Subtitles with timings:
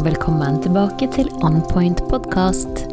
[0.00, 2.86] og velkommen tilbake til Onpoint podkast.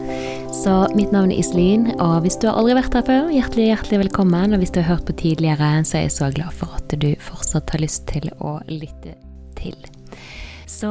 [0.51, 3.99] Så mitt navn er Iselin, og hvis du har aldri vært her før, hjertelig, hjertelig
[4.01, 4.51] velkommen.
[4.51, 7.07] Og hvis du har hørt på tidligere, så er jeg så glad for at du
[7.23, 9.13] fortsatt har lyst til å lytte
[9.55, 9.77] til.
[10.67, 10.89] Så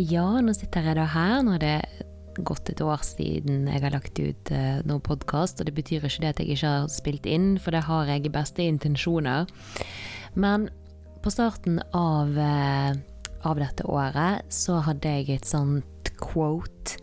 [0.00, 1.34] ja, nå sitter jeg da her.
[1.44, 5.68] Nå er det gått et år siden jeg har lagt ut uh, noen podkast, og
[5.68, 8.32] det betyr ikke det at jeg ikke har spilt inn, for det har jeg i
[8.32, 9.52] beste intensjoner.
[10.32, 10.70] Men
[11.20, 12.96] på starten av uh,
[13.46, 16.98] av dette året, så hadde jeg et sånt quote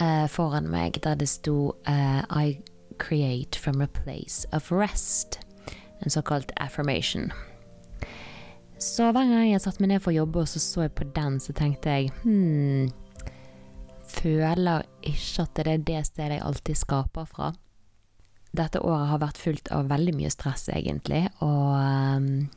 [0.00, 2.60] eh, foran meg der det sto eh, I
[3.00, 5.40] create from a place of rest.
[6.00, 7.30] En såkalt affirmation.
[8.80, 11.08] Så hver gang jeg satte meg ned for å jobbe og så så jeg på
[11.16, 12.88] den, så tenkte jeg hm
[14.10, 17.52] Føler ikke at det er det stedet jeg alltid skaper fra.
[18.50, 22.48] Dette året har vært fullt av veldig mye stress, egentlig, og um,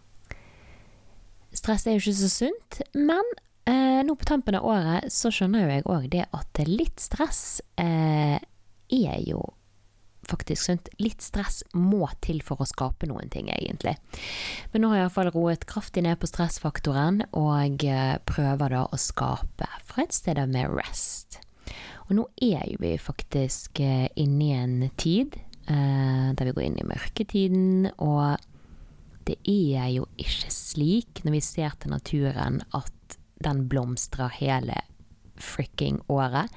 [1.54, 3.34] Stress er jo ikke så sunt, men
[3.70, 7.62] eh, nå på tampen av året så skjønner jo jeg òg det at litt stress
[7.82, 8.40] eh,
[8.94, 9.44] er jo
[10.30, 10.90] faktisk sunt.
[11.02, 13.96] Litt stress må til for å skape noen ting, egentlig.
[14.72, 19.00] Men nå har jeg iallfall roet kraftig ned på stressfaktoren, og eh, prøver da å
[19.00, 21.42] skape fra et sted med rest.
[22.08, 26.68] Og nå er jo vi faktisk eh, inne i en tid eh, der vi går
[26.68, 28.40] inn i mørketiden, og
[29.28, 34.78] det er jo ikke slik når vi ser til naturen at den blomstrer hele
[35.40, 36.52] fricking året.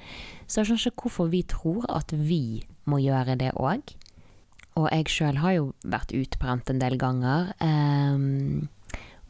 [0.47, 3.95] Så jeg skjønner ikke hvorfor vi tror at vi må gjøre det òg.
[4.77, 7.51] Og jeg sjøl har jo vært utbrent en del ganger.
[7.59, 8.69] Um,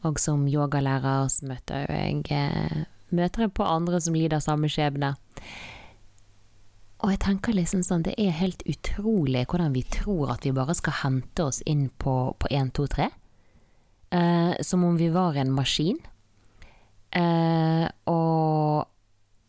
[0.06, 5.14] og som yogalærer så møter jeg, eh, møter jeg på andre som lider samme skjebne.
[6.98, 10.74] Og jeg tenker liksom sånn, det er helt utrolig hvordan vi tror at vi bare
[10.74, 13.08] skal hente oss inn på, på 1, 2, 3
[14.10, 15.98] eh, som om vi var en maskin.
[17.10, 18.86] Eh, og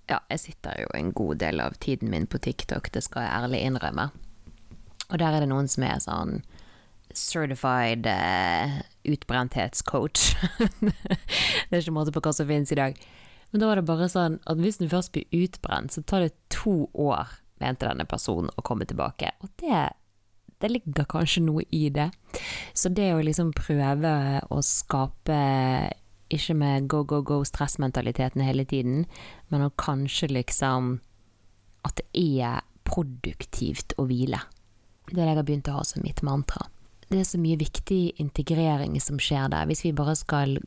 [0.09, 3.43] ja, jeg sitter jo en god del av tiden min på TikTok, det skal jeg
[3.43, 4.09] ærlig innrømme.
[5.09, 6.39] Og der er det noen som er sånn
[7.15, 10.35] certified eh, utbrenthetscoach.
[11.69, 12.97] det er ikke måte på hva som finnes i dag.
[13.49, 16.35] Men da var det bare sånn at hvis du først blir utbrent, så tar det
[16.53, 19.33] to år, mente denne personen, å komme tilbake.
[19.41, 19.87] Og det
[20.59, 22.09] det ligger kanskje noe i det.
[22.73, 24.11] Så det å liksom prøve
[24.51, 25.39] å skape
[26.29, 29.05] ikke med go, go, go stressmentaliteten hele tiden,
[29.49, 30.99] men å kanskje liksom
[31.87, 34.41] At det er produktivt å hvile.
[35.07, 36.65] Det er det jeg har begynt å ha som mitt mantra.
[37.07, 39.63] Det er så mye viktig integrering som skjer der.
[39.69, 40.57] Hvis vi bare skal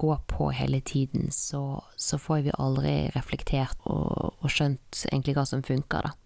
[0.00, 5.44] gå på hele tiden, så, så får vi aldri reflektert og, og skjønt egentlig hva
[5.46, 6.16] som funker, da.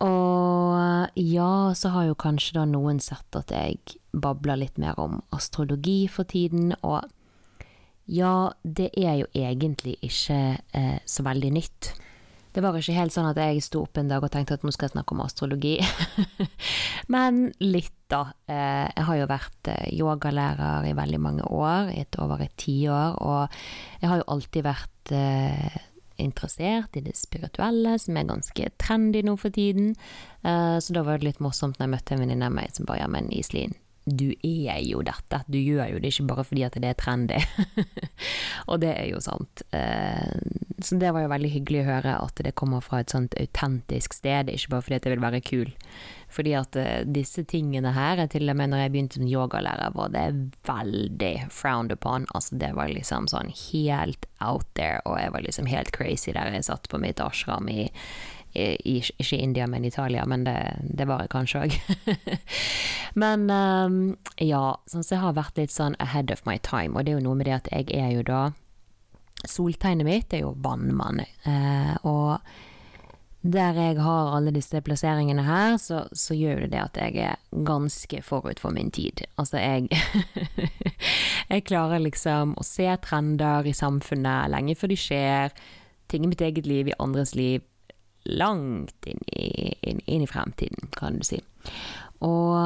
[0.00, 5.20] Og ja, så har jo kanskje da noen sett at jeg babler litt mer om
[5.36, 7.04] astrologi for tiden, og
[8.10, 10.38] ja, det er jo egentlig ikke
[10.74, 11.92] eh, så veldig nytt.
[12.50, 14.72] Det var ikke helt sånn at jeg sto opp en dag og tenkte at nå
[14.74, 15.76] skal jeg snakke om astrologi.
[17.14, 18.24] Men litt, da.
[18.50, 22.56] Eh, jeg har jo vært eh, yogalærer i veldig mange år, i et over et
[22.58, 23.54] tiår, og
[24.02, 25.78] jeg har jo alltid vært eh,
[26.22, 29.94] interessert i det spirituelle, som er ganske trendy nå for tiden.
[30.44, 32.88] Uh, så da var det litt morsomt når jeg møtte en venninne av meg som
[32.88, 33.76] bare ja, men Iselin,
[34.10, 37.40] du er jo dette, du gjør jo det ikke bare fordi at det er trendy.
[38.70, 39.64] og det er jo sant.
[39.74, 40.30] Uh,
[40.80, 44.16] så det var jo veldig hyggelig å høre at det kommer fra et sånt autentisk
[44.16, 45.74] sted, ikke bare fordi at jeg vil være kul.
[46.30, 50.12] Fordi at uh, disse tingene her, til og med når jeg begynte som yogalærer, var
[50.16, 50.26] det
[50.68, 52.26] veldig frowned upon.
[52.34, 56.54] Altså det var liksom sånn helt out there, og jeg var liksom helt crazy der
[56.54, 57.90] jeg satt på mitt ashram i,
[58.54, 61.76] i, ikke India, men Italia, men det, det var jeg kanskje òg.
[63.22, 64.00] men um,
[64.38, 67.20] ja, sånn så jeg har vært litt sånn ahead of my time, og det er
[67.20, 68.48] jo noe med det at jeg er jo da
[69.48, 72.42] Soltegnet mitt er jo vannmann, eh, og
[73.40, 77.64] der jeg har alle disse plasseringene her, så, så gjør det det at jeg er
[77.64, 79.24] ganske forut for min tid.
[79.40, 79.88] Altså, jeg
[81.50, 85.54] Jeg klarer liksom å se trender i samfunnet lenge før de skjer,
[86.10, 87.64] ting i mitt eget liv, i andres liv,
[88.24, 91.40] langt inn i, inn, inn i fremtiden, kan du si.
[92.20, 92.56] Og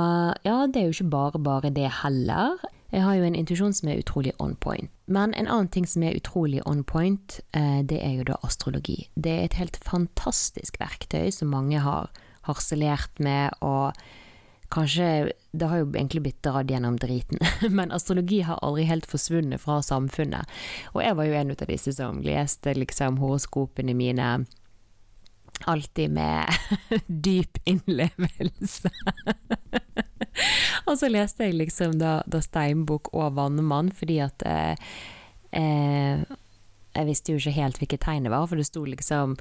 [0.42, 2.58] ja, det er jo ikke bare bare det heller.
[2.94, 4.90] Jeg har jo en intuisjon som er utrolig on point.
[5.06, 9.08] Men en annen ting som er utrolig on point, eh, det er jo da astrologi.
[9.14, 12.10] Det er et helt fantastisk verktøy som mange har
[12.46, 13.94] harselert med, og
[14.74, 17.38] kanskje Det har jo egentlig blitt dratt gjennom driten,
[17.78, 20.50] men astrologi har aldri helt forsvunnet fra samfunnet.
[20.94, 24.46] Og jeg var jo en av disse som leste liksom horoskopene mine
[25.64, 26.46] alltid med
[27.06, 28.90] dyp innlevelse.
[30.86, 34.74] og så leste jeg liksom da, da Steinbukk og Vannmann, fordi at eh,
[35.56, 36.24] eh,
[36.94, 39.36] jeg visste jo ikke helt hvilket tegn det var, for det sto liksom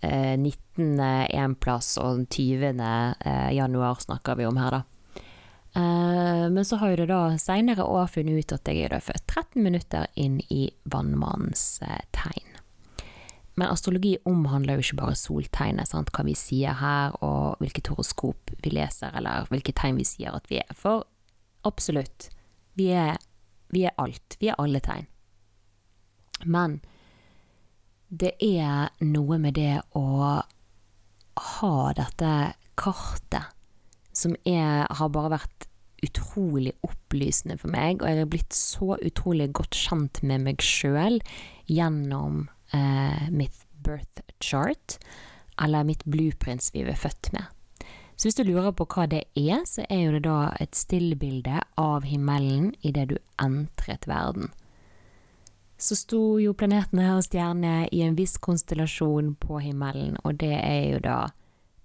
[0.00, 1.00] eh, 19.
[1.00, 2.72] en plass og 20.
[2.78, 4.82] Eh, januar snakker vi om her, da.
[5.74, 9.24] Eh, men så har jo det da seinere år funnet ut at jeg er født
[9.26, 12.51] 13 minutter inn i vannmannens eh, tegn.
[13.60, 16.12] Men astrologi omhandler jo ikke bare soltegnet, sant?
[16.14, 20.48] hva vi sier her, og hvilket horoskop vi leser, eller hvilke tegn vi sier at
[20.48, 20.72] vi er.
[20.76, 21.04] For
[21.68, 22.30] absolutt,
[22.80, 23.20] vi er,
[23.72, 24.38] vi er alt.
[24.40, 25.08] Vi er alle tegn.
[26.48, 26.80] Men
[28.08, 30.06] det er noe med det å
[31.42, 32.32] ha dette
[32.76, 33.52] kartet
[34.12, 35.68] som er, har bare vært
[36.02, 41.20] utrolig opplysende for meg, og jeg har blitt så utrolig godt kjent med meg sjøl
[41.70, 44.98] gjennom eh, mitt birth chart,
[45.62, 47.44] eller mitt blueprints vi er født med.
[48.16, 51.62] Så hvis du lurer på hva det er, så er jo det da et stillbilde
[51.80, 54.52] av himmelen idet du entret verden.
[55.74, 60.84] Så sto jo planetene og stjernene i en viss konstellasjon på himmelen, og det er
[60.92, 61.16] jo da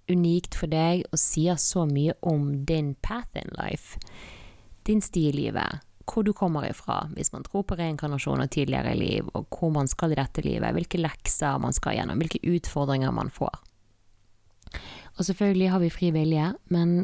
[0.08, 3.98] unikt for deg og sier så mye om din path in life,
[4.86, 8.94] din sti i livet, hvor du kommer ifra, hvis man tror på reinkarnasjon og tidligere
[8.96, 13.12] liv, og hvor man skal i dette livet, hvilke lekser man skal gjennom, hvilke utfordringer
[13.14, 13.60] man får.
[15.18, 16.98] Og selvfølgelig har vi fri vilje, men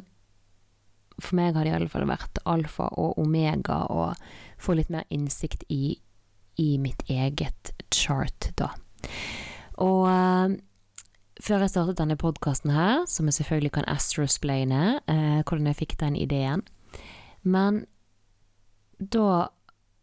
[1.21, 4.11] for meg har det i alle fall vært alfa og omega å
[4.63, 5.97] få litt mer innsikt i,
[6.59, 8.73] i mitt eget chart, da.
[9.83, 10.55] Og uh,
[11.43, 15.99] før jeg startet denne podkasten her, som jeg selvfølgelig kan astrosplaine, uh, hvordan jeg fikk
[16.01, 16.63] den ideen
[17.43, 17.85] Men
[18.99, 19.49] da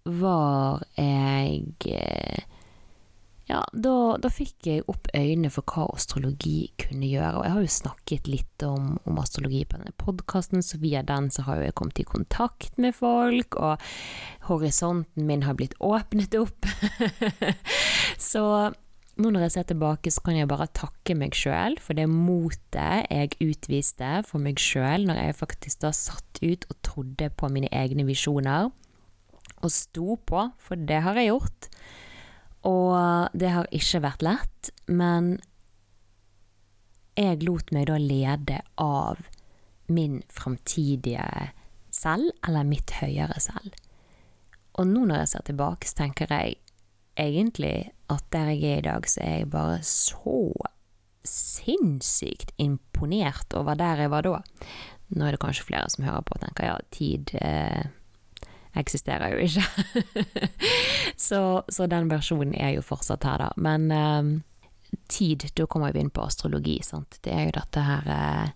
[0.04, 2.48] var jeg eh,
[3.52, 7.42] Ja, da, da, fikk jeg opp øynene for hva astrologi kunne gjøre.
[7.42, 11.28] Og jeg har jo snakket litt om, om astrologi på denne podkasten, så via den
[11.36, 13.84] så har jeg kommet i kontakt med folk, og
[14.48, 16.70] horisonten min har blitt åpnet opp.
[18.32, 18.46] så
[19.20, 23.10] nå når jeg ser tilbake, så kan jeg bare takke meg sjøl for det motet
[23.12, 27.70] jeg utviste for meg sjøl når jeg faktisk da satt ut og trodde på mine
[27.76, 28.72] egne visjoner
[29.62, 31.68] og sto på, for det har jeg gjort.
[32.66, 35.36] Og det har ikke vært lett, men
[37.20, 39.22] jeg lot meg da lede av
[39.92, 41.52] min framtidige
[41.94, 43.76] selv, eller mitt høyere selv.
[44.80, 46.58] Og nå når jeg ser tilbake, så tenker jeg
[47.20, 50.38] egentlig at der jeg er i dag, så er jeg bare så
[51.28, 54.42] sinnssykt imponert over der jeg var da.
[55.12, 57.84] Nå er det kanskje flere som hører på og tenker ja, tid eh,
[58.80, 59.66] eksisterer jo ikke.
[61.28, 63.52] så, så, den versjonen er jo fortsatt her, da.
[63.60, 64.32] Men eh,
[65.12, 67.20] tid, da kommer vi inn på astrologi, sant.
[67.22, 68.54] Det er jo dette her eh,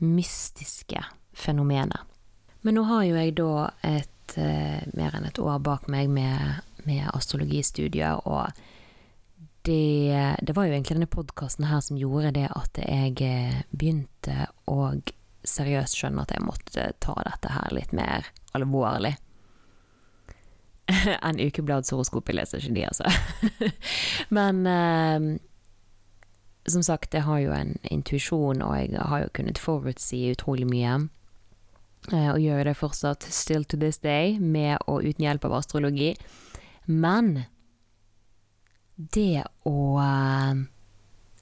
[0.00, 1.04] mystiske
[1.36, 2.08] fenomenet.
[2.62, 3.52] Men nå har jo jeg da
[3.88, 8.52] et uh, mer enn et år bak meg med, med astrologistudier, og
[9.62, 14.46] det, det, var jo egentlig denne podkasten her som gjorde det at jeg eh, begynte
[14.70, 14.92] å
[15.44, 19.14] seriøst skjønne at jeg måtte ta dette her litt mer alvorlig
[21.26, 21.38] enn.
[21.38, 21.62] Jeg
[22.36, 23.06] leser ikke de, altså.
[24.36, 25.28] Men eh,
[26.68, 30.98] som sagt, jeg har jo en intuisjon, og jeg har jo kunnet forutsi utrolig mye.
[32.12, 36.14] Eh, og gjør det fortsatt still to this day, med og uten hjelp av astrologi.
[36.86, 37.44] Men
[39.12, 40.60] det å eh,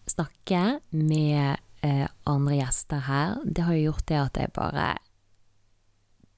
[0.06, 0.62] snakke
[0.94, 4.88] med eh, andre gjester her, det har jo gjort det at jeg bare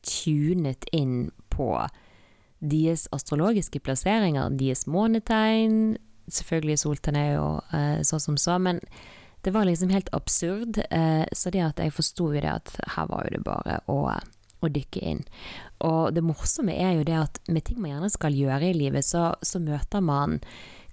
[0.06, 1.74] tunet inn på
[2.60, 5.98] deres astrologiske plasseringer, deres månetegn
[6.30, 8.78] Selvfølgelig soltegn er jo eh, sånn som så, men
[9.42, 10.76] det var liksom helt absurd.
[11.34, 14.70] Så det at jeg forsto jo det at her var jo det bare å, å,
[14.70, 15.24] dykke inn.
[15.88, 19.08] Og det morsomme er jo det at med ting man gjerne skal gjøre i livet,
[19.08, 20.38] så, så møter man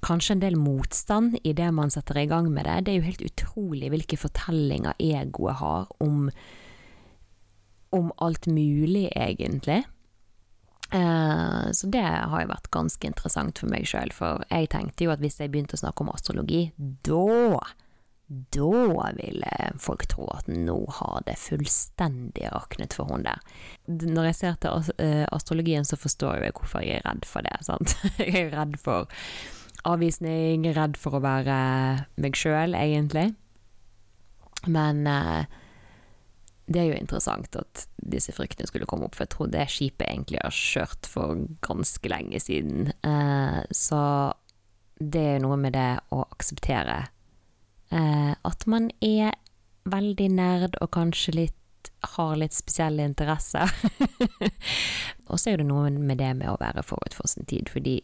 [0.06, 2.80] kanskje en del motstand i det man setter i gang med det.
[2.86, 6.28] Det er jo helt utrolig hvilke fortellinger egoet har om,
[7.96, 9.84] om alt mulig, egentlig.
[10.88, 15.12] Uh, så det har jo vært ganske interessant for meg sjøl, for jeg tenkte jo
[15.12, 17.60] at hvis jeg begynte å snakke om astrologi, da
[18.28, 23.40] da ville folk tro at nå har det fullstendig raknet for hun der.
[23.88, 27.56] Når jeg ser til uh, astrologien, så forstår jeg hvorfor jeg er redd for det.
[27.70, 27.96] Sant?
[28.20, 29.08] Jeg er redd for
[29.88, 31.58] avvisning, redd for å være
[32.20, 33.32] meg sjøl, egentlig.
[34.68, 35.48] Men eh,
[36.68, 40.10] det er jo interessant at disse fryktene skulle komme opp, for jeg tror det skipet
[40.10, 42.92] egentlig har kjørt for ganske lenge siden.
[43.08, 44.02] Eh, så
[45.00, 47.06] det er jo noe med det å akseptere
[47.94, 49.36] eh, at man er
[49.88, 51.54] veldig nerd og kanskje litt
[52.18, 53.72] har litt spesielle interesser.
[55.30, 58.02] og så er det noe med det med å være forut for sin tid, fordi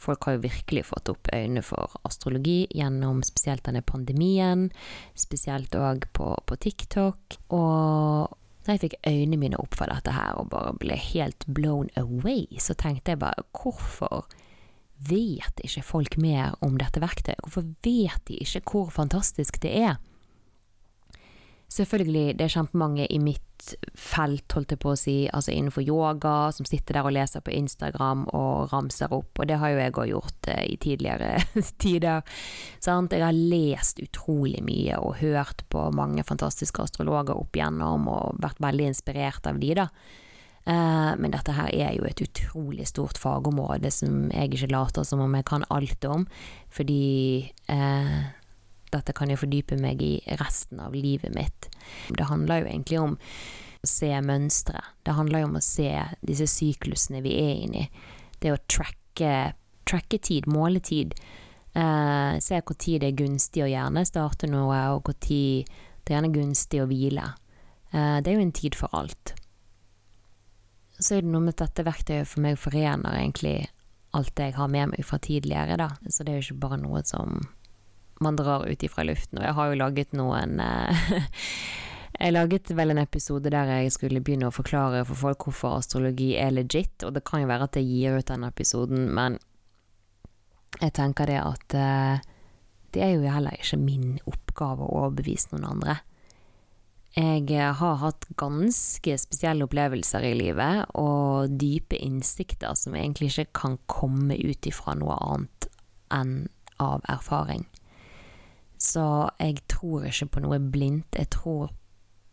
[0.00, 4.70] Folk har jo virkelig fått opp øynene for astrologi gjennom spesielt denne pandemien,
[5.18, 7.36] spesielt òg på, på TikTok.
[7.52, 11.92] Og da jeg fikk øynene mine opp for dette her og bare ble helt blown
[12.00, 14.24] away, så tenkte jeg bare hvorfor
[15.08, 17.40] vet ikke folk mer om dette verktøyet?
[17.44, 20.00] Hvorfor vet de ikke hvor fantastisk det er?
[21.70, 23.46] Selvfølgelig, det er kjempemange i mitt
[23.94, 27.52] felt, holdt jeg på å si, altså innenfor yoga, som sitter der og leser på
[27.54, 31.36] Instagram og ramser opp, og det har jo jeg òg gjort eh, i tidligere
[31.82, 32.24] tider.
[32.82, 33.14] Sant?
[33.14, 38.58] Jeg har lest utrolig mye og hørt på mange fantastiske astrologer opp igjennom og vært
[38.64, 39.86] veldig inspirert av de, da.
[40.66, 45.22] Eh, men dette her er jo et utrolig stort fagområde som jeg ikke later som
[45.24, 46.26] om jeg kan alt om,
[46.74, 48.20] fordi eh,
[48.94, 51.68] dette kan jeg fordype meg i resten av livet mitt.
[52.16, 54.82] Det handler jo egentlig om å se mønstre.
[55.06, 55.90] Det handler jo om å se
[56.26, 58.06] disse syklusene vi er inne i.
[58.40, 59.34] Det å tracke,
[59.88, 61.14] tracke tid, måle tid.
[61.72, 65.70] Eh, se tid det er gunstig å gjerne starte noe, og hvor tid
[66.04, 67.28] det er gjerne gunstig å hvile.
[67.92, 69.34] Eh, det er jo en tid for alt.
[71.00, 73.70] Så er det noe med dette verktøyet for meg forener egentlig
[74.16, 75.88] alt det jeg har med meg fra tidligere, da.
[76.10, 77.38] Så det er jo ikke bare noe som
[78.20, 79.40] man drar ut ifra luften.
[79.40, 81.06] Og jeg har jo laget noen eh,
[82.20, 86.34] Jeg laget vel en episode der jeg skulle begynne å forklare for folk hvorfor astrologi
[86.36, 89.38] er legit, og det kan jo være at jeg gir ut den episoden, men
[90.82, 92.20] jeg tenker det at eh,
[92.92, 95.96] det er jo heller ikke min oppgave å overbevise noen andre.
[97.16, 103.62] Jeg eh, har hatt ganske spesielle opplevelser i livet, og dype innsikter som egentlig ikke
[103.62, 105.70] kan komme ut ifra noe annet
[106.12, 106.34] enn
[106.80, 107.64] av erfaring.
[108.80, 109.04] Så
[109.38, 111.18] jeg tror ikke på noe blindt.
[111.18, 111.70] Jeg tror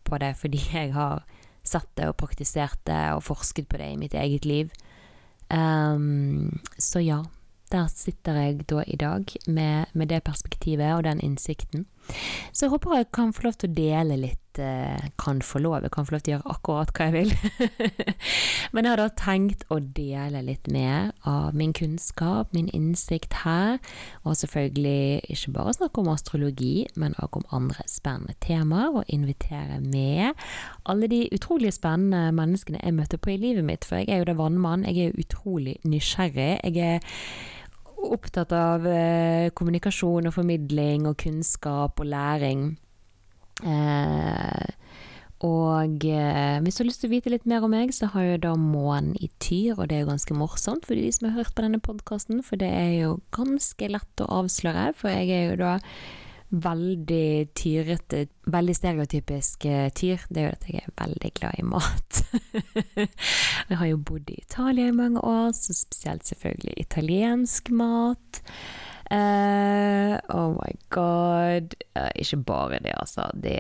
[0.08, 1.26] på det fordi jeg har
[1.68, 4.72] sett det og praktisert det og forsket på det i mitt eget liv.
[5.52, 7.22] Um, så ja,
[7.72, 11.86] der sitter jeg da i dag med, med, det perspektivet og den innsikten.
[12.52, 14.47] Så jeg håper jeg kan få lov til å dele litt
[15.20, 17.34] Kan få lov, jeg kan få lov til å gjøre akkurat hva jeg vil.
[18.74, 23.78] Men jeg har da tenkt å dele litt mer av min kunnskap, min innsikt her.
[24.24, 28.94] Og selvfølgelig ikke bare snakke om astrologi, men òg om andre spennende temaer.
[28.98, 30.38] Og invitere med
[30.88, 33.88] alle de utrolig spennende menneskene jeg møter på i livet mitt.
[33.88, 36.58] For jeg er jo da vannmann, jeg er utrolig nysgjerrig.
[36.64, 37.00] Jeg er
[37.98, 42.68] opptatt av eh, kommunikasjon og formidling og kunnskap og læring.
[43.64, 44.17] Eh,
[45.46, 48.26] og eh, hvis du har lyst til å vite litt mer om meg, så har
[48.26, 51.38] jeg da månen i tyr, og det er jo ganske morsomt for de som har
[51.38, 55.52] hørt på denne podkasten, for det er jo ganske lett å avsløre, for jeg er
[55.52, 55.76] jo da
[56.48, 61.66] veldig tyrete, veldig stereotypisk uh, tyr, det er jo at jeg er veldig glad i
[61.68, 62.22] mat.
[63.70, 68.42] jeg har jo bodd i Italia i mange år, så spesielt selvfølgelig italiensk mat.
[69.12, 71.76] Uh, oh my god.
[71.96, 73.30] Uh, ikke bare det, altså.
[73.34, 73.60] Det,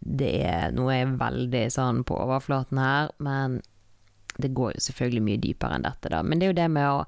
[0.00, 3.60] det er jeg er veldig sånn på overflaten her, men
[4.40, 6.22] det går jo selvfølgelig mye dypere enn dette, da.
[6.24, 7.00] Men det er jo det med å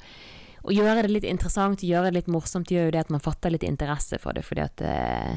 [0.64, 3.52] å gjøre det litt interessant, gjøre det litt morsomt, gjør jo det at man fatter
[3.52, 5.34] litt interesse for det, fordi at eh,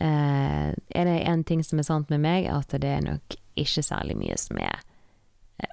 [0.00, 4.16] Er det én ting som er sant med meg, at det er nok ikke særlig
[4.18, 4.80] mye som er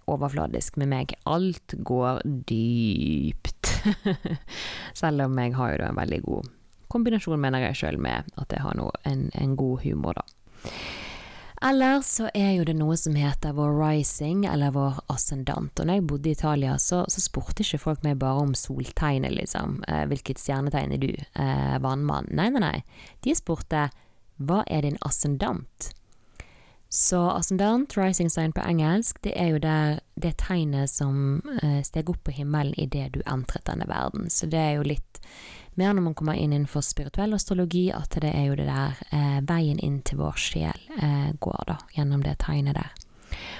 [0.06, 1.16] overfladisk med meg.
[1.26, 3.49] Alt går dypt.
[5.02, 6.56] Selv om jeg har jo en veldig god
[6.90, 10.72] kombinasjon, mener jeg sjøl, med at jeg har noe, en, en god humor, da.
[11.62, 15.76] Eller så er jo det noe som heter vår rising, eller vår ascendant.
[15.76, 19.36] Og når jeg bodde i Italia, så, så spurte ikke folk meg bare om soltegnet,
[19.36, 19.82] liksom.
[19.92, 21.12] Eh, hvilket stjernetegn er du?
[21.20, 22.32] Eh, vannmann?
[22.32, 23.10] Nei, nei, nei.
[23.28, 23.90] De spurte
[24.40, 25.92] hva er din ascendant?
[26.90, 32.10] Så ascendant, rising sign på engelsk, det er jo der det tegnet som eh, steg
[32.10, 34.26] opp på himmelen idet du entret denne verden.
[34.34, 35.20] Så det er jo litt
[35.78, 39.38] mer når man kommer inn innenfor spirituell astrologi, at det er jo det der eh,
[39.46, 42.96] veien inn til vår sjel eh, går, da, gjennom det tegnet der.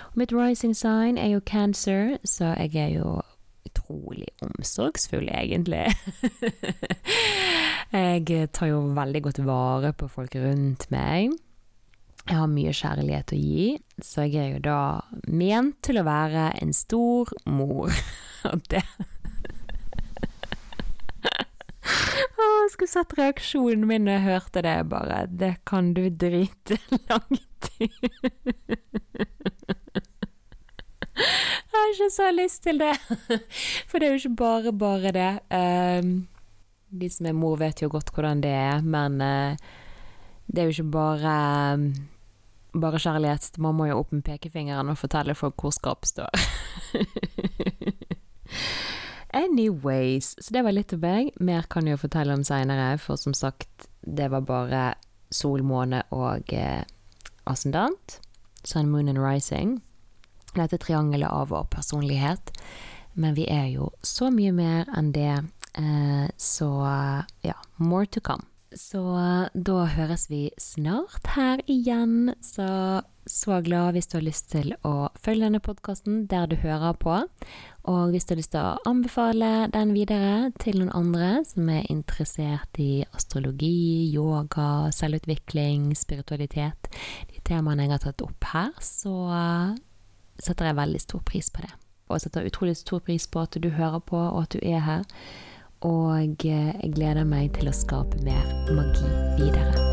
[0.10, 3.20] Og mitt rising sign er jo cancer, så jeg er jo
[3.70, 5.86] utrolig omsorgsfull, egentlig.
[7.94, 11.38] jeg tar jo veldig godt vare på folk rundt meg.
[12.30, 13.70] Jeg har mye kjærlighet å gi,
[14.06, 14.82] så jeg er jo da
[15.26, 17.90] ment til å være en stor mor.
[18.52, 18.84] Og det
[22.40, 25.24] Jeg skulle sett reaksjonen min når jeg hørte det, bare.
[25.26, 26.78] Det kan du drite
[27.10, 27.90] langt i.
[31.20, 32.94] Jeg har ikke så lyst til det.
[33.90, 35.32] For det er jo ikke bare bare det.
[35.50, 36.14] Um,
[36.94, 39.58] de som er mor, vet jo godt hvordan det er, men uh,
[40.46, 41.36] det er jo ikke bare
[41.74, 41.90] um,
[42.74, 43.58] bare kjærlighet.
[43.58, 46.30] Man må jo opp med pekefingeren og fortelle folk hvor skapet står.
[49.34, 51.34] Anyways, så det var litt om meg.
[51.40, 54.84] Mer kan jeg jo fortelle om seinere, for som sagt, det var bare
[55.30, 56.82] sol, måne og eh,
[57.46, 58.20] ascendant.
[58.64, 59.78] Sun, moon and rising.
[60.58, 62.54] Dette triangelet av vår personlighet.
[63.14, 65.36] Men vi er jo så mye mer enn det,
[65.78, 66.72] eh, så
[67.46, 68.49] ja, more to come.
[68.76, 69.02] Så
[69.54, 72.36] da høres vi snart her igjen.
[72.46, 72.68] Så
[73.30, 77.14] så glad hvis du har lyst til å følge denne podkasten der du hører på.
[77.90, 81.86] Og hvis du har lyst til å anbefale den videre til noen andre som er
[81.94, 86.90] interessert i astrologi, yoga, selvutvikling, spiritualitet,
[87.30, 89.14] de temaene jeg har tatt opp her, så
[90.42, 91.72] setter jeg veldig stor pris på det.
[92.10, 95.06] Og setter utrolig stor pris på at du hører på, og at du er her.
[95.88, 98.44] Og jeg gleder meg til å skape mer
[98.76, 99.08] magi
[99.40, 99.89] videre.